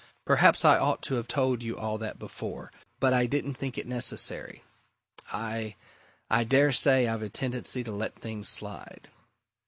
Perhaps 0.25 0.65
I 0.65 0.79
ought 0.79 1.03
to 1.03 1.13
have 1.13 1.27
told 1.27 1.61
you 1.61 1.77
all 1.77 1.99
that 1.99 2.17
before, 2.17 2.71
but 2.99 3.13
I 3.13 3.27
didn't 3.27 3.53
think 3.53 3.77
it 3.77 3.85
necessary. 3.85 4.63
I 5.31 5.75
I 6.27 6.43
dare 6.43 6.71
say 6.71 7.07
I've 7.07 7.21
a 7.21 7.29
tendency 7.29 7.83
to 7.83 7.91
let 7.91 8.15
things 8.15 8.47
slide." 8.49 9.09